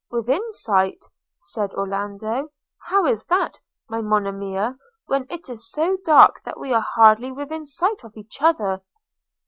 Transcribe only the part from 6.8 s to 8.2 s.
hardly within sight of